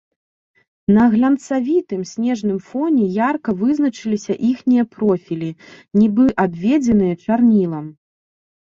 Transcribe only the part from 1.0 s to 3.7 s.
глянцавітым снежным фоне ярка